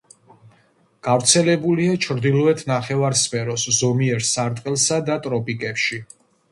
გავრცელებულია 1.07 1.99
ჩრდილოეთ 2.07 2.65
ნახევარსფეროს 2.73 3.69
ზომიერ 3.83 4.27
სარტყელსა 4.33 5.03
და 5.13 5.25
ტროპიკებში. 5.29 6.07